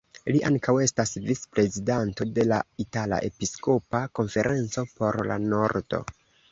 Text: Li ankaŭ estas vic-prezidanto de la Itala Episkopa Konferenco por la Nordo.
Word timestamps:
Li 0.35 0.39
ankaŭ 0.47 0.73
estas 0.85 1.11
vic-prezidanto 1.27 2.27
de 2.39 2.47
la 2.53 2.61
Itala 2.87 3.23
Episkopa 3.31 4.05
Konferenco 4.21 4.91
por 4.99 5.25
la 5.33 5.41
Nordo. 5.51 6.07